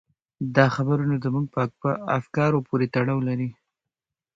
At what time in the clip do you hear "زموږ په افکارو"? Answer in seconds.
1.25-2.65